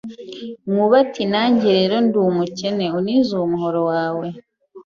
Nkuba 0.71 0.95
ati 1.03 1.23
nanjye 1.31 1.65
rero 1.77 1.95
ndi 2.05 2.17
umukene 2.29 2.85
untize 2.97 3.31
uwo 3.35 3.47
muhoro 3.53 3.81
wawe 3.91 4.27